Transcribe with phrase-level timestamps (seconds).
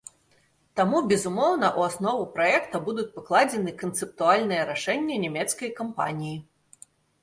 [0.79, 6.37] Таму, безумоўна, у аснову праекта будуць пакладзены канцэптуальныя рашэнні нямецкай кампаніі.